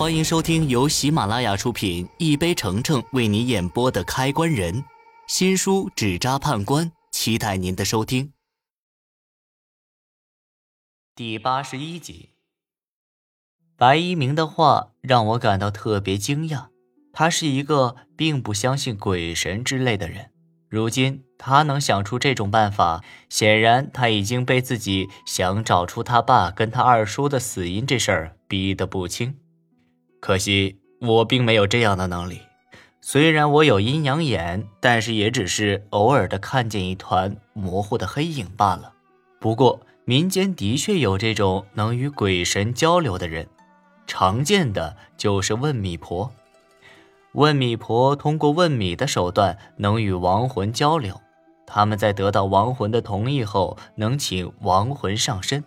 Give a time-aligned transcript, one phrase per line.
[0.00, 4.74] 欢迎收听由喜马拉雅出品、一杯橙橙为你演播的《开关人》
[5.28, 8.32] 新书《纸扎判官》，期待您的收听。
[11.14, 12.30] 第八十一集，
[13.76, 16.68] 白一鸣的话让我感到特别惊讶。
[17.12, 20.30] 他是一个并不相信鬼神之类的人，
[20.70, 29.36] 如今他能想出这种办法，显然他已经被自己想找出他爸跟他二叔的死因这事儿逼得不轻。
[30.20, 32.42] 可惜我并没有这样的能力，
[33.00, 38.92] 虽然我有阴阳眼，但是也只是偶尔的看见一团模糊的黑影罢了。
[39.40, 43.48] 不过民间的确有这种能与鬼神交流的人，
[44.06, 46.30] 常见的就是问米婆。
[47.32, 51.20] 问米婆通过问米的手段能与亡魂交流，
[51.66, 55.64] 他们在得到亡魂的同意后，能请亡魂上身。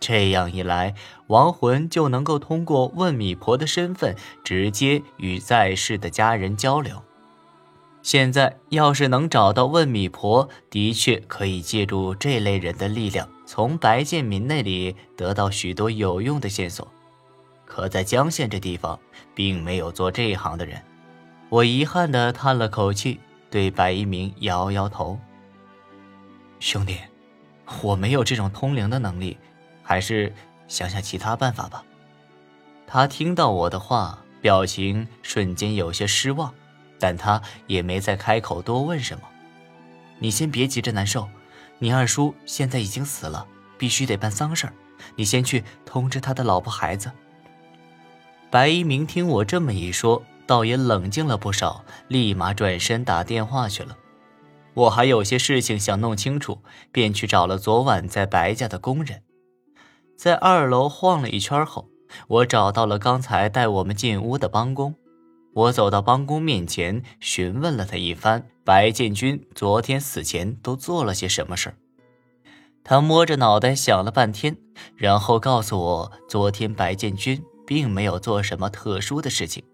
[0.00, 0.94] 这样一来，
[1.26, 7.02] 亡魂就能够通过问米婆的身份，直接与在世的家人交流。
[8.02, 16.90] 现在要是能找到问米婆，的确可以借助这类人的力量，从白建民那里得到许多有用的线索。
[17.66, 18.98] 可在江县这地方，
[19.34, 20.82] 并没有做这一行的人。
[21.50, 23.20] 我遗憾地叹了口气，
[23.50, 25.20] 对白一鸣摇摇头
[26.58, 26.96] ：“兄弟，
[27.82, 29.36] 我没有这种通灵的能力。”
[29.90, 30.32] 还是
[30.68, 31.84] 想想其他办法吧。
[32.86, 36.54] 他听到我的话，表情瞬间有些失望，
[37.00, 39.24] 但他也没再开口多问什么。
[40.20, 41.28] 你先别急着难受，
[41.80, 43.44] 你二叔现在已经死了，
[43.76, 44.72] 必须得办丧事
[45.16, 47.10] 你先去通知他的老婆孩子。
[48.48, 53.96] 白一鸣听我这么一说，倒也冷静了不少，立马转身打电话去了。
[54.74, 59.22] 我还有些事情想弄清楚，便去找了昨晚在白家的工人。
[60.20, 61.88] 在二楼晃了一圈后，
[62.28, 64.94] 我找到了刚才带我们进屋的帮工。
[65.54, 71.74] 我走到帮工面前，询问了他一番：白建军昨天死前都做了些什么事儿？
[72.84, 74.58] 他摸着脑袋想了半天，
[74.94, 79.64] 然后告诉我，昨天白建军并没有做什么特殊的事情。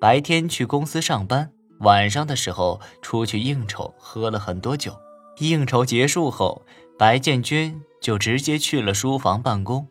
[0.00, 4.96] 白天去公司上班，晚上的时候出去应酬，喝了很多酒。
[5.38, 6.62] 应酬结束后，
[6.98, 7.80] 白建军。
[7.98, 9.88] 就直接去了书房办公。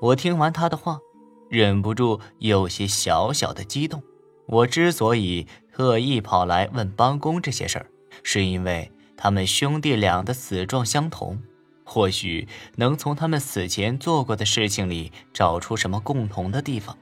[0.00, 1.00] 我听完他的话，
[1.48, 4.04] 忍不住有些小小的激动。
[4.46, 7.86] 我之所以特意跑来问帮工这些事儿，
[8.22, 11.42] 是因为他们兄弟俩的死状相同，
[11.82, 12.46] 或许
[12.76, 16.96] 能从他们死前做过的事情里找出什么共同的地方，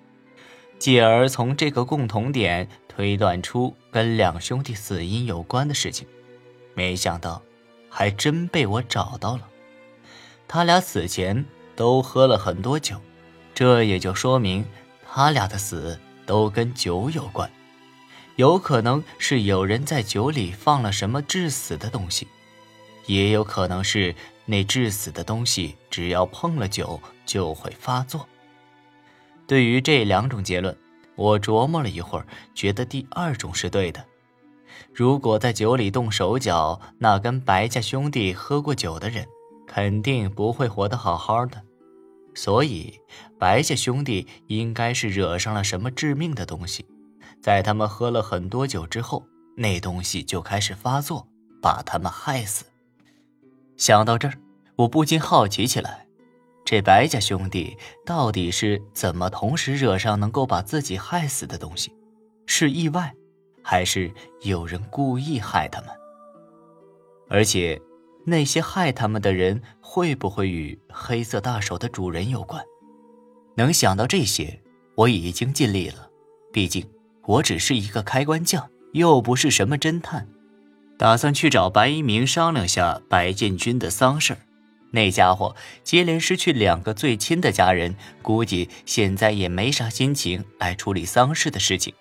[0.79, 6.09] 继而从这个共同点推断出跟两兄弟死因有关的事情。
[6.75, 7.43] 没想到，
[7.95, 9.47] 还真被我找到了。
[10.49, 11.45] 他俩死前
[11.77, 12.97] 都喝了很多酒，
[13.55, 14.65] 这也就说明
[15.07, 17.51] 他俩的死都跟酒有关。
[18.37, 22.27] 有可能是有人在酒里放了什么致死的东西，
[23.05, 24.15] 也有可能是
[24.47, 28.27] 那致死的东西只要碰了酒就会发作。
[29.47, 30.75] 对于这两种结论，
[31.15, 34.03] 我琢磨了一会儿，觉得第二种是对的。
[34.93, 39.27] 如果在酒里动手脚，那跟白家兄弟喝过酒的人。
[39.65, 41.63] 肯定不会活得好好的，
[42.35, 43.01] 所以
[43.39, 46.85] 白家兄弟应该是惹上了什么致命的东西，
[47.41, 49.25] 在他们喝了很多酒之后，
[49.57, 51.27] 那东西就开始发作，
[51.63, 52.67] 把他们害死。
[53.79, 54.35] 想到这儿，
[54.77, 56.07] 我不禁好奇起来：
[56.67, 61.95] 这白家兄弟到底是怎么同时惹上能够把自己害死的东西？
[62.45, 63.15] 是意外，
[63.63, 64.13] 还是
[64.43, 65.91] 有人故意害他们？
[67.29, 67.81] 而且。
[68.25, 72.65] 那些害他们的人会不会与黑色大手的主人有关？
[73.57, 74.63] 能想到这些，
[74.95, 76.09] 我已经尽力了。
[76.53, 76.89] 毕竟
[77.25, 80.29] 我只是一个开关匠，又不是什么侦探。
[80.97, 84.37] 打算去找白一鸣商量下白建军的丧事
[84.93, 91.93] 那家伙接连失去两个最亲的家人，估计现在也没啥心情来处理丧事的事情。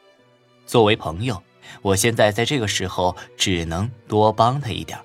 [0.68, 1.42] 作为朋友，
[1.82, 5.00] 我现在在这个时候只能多帮他一点。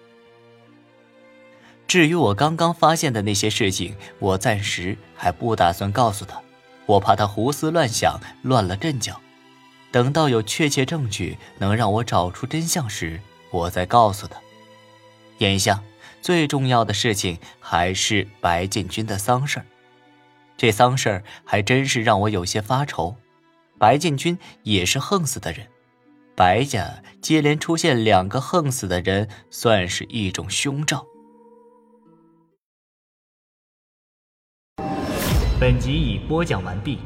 [1.87, 6.41] 至于我刚刚发现的那些事情，我暂时还不打算告诉他，
[6.85, 9.21] 我怕他胡思乱想，乱了阵脚。
[9.93, 13.21] 等到有确切证据能让我找出真相时，
[13.51, 14.39] 我再告诉他。
[15.39, 15.83] 眼下
[16.21, 19.63] 最重要的事情还是白建军的丧事
[20.57, 23.17] 这丧事还真是让我有些发愁。
[23.79, 25.69] 白建军也是横死的人，
[26.37, 31.06] 白家接连出现两个横死的人，算是一种凶兆。
[35.59, 36.99] 本集已播讲完毕。